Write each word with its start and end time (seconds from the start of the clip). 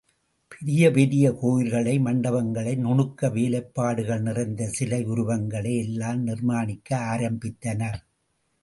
பெரிய 0.47 0.91
பெரிய 0.91 1.25
கோயில்களை, 1.31 1.99
மண்டபங்களை, 1.99 2.73
நுணுக்க 2.77 3.29
வேலைப்பாடுகள் 3.29 4.21
நிறைந்த 4.21 4.67
சிலை 4.67 5.03
உருவங்களை 5.05 5.77
எல்லாம் 5.77 6.27
நிர்மாணிக்க 6.27 6.95
ஆரம்பித்தனர். 7.13 7.99